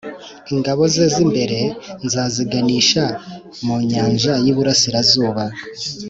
Ingabo 0.53 0.81
ze 0.93 1.05
z’imbere 1.13 1.59
nzaziganisha 2.05 3.03
mu 3.65 3.75
nyanja 3.89 4.33
y’iburasirazuba, 4.45 5.43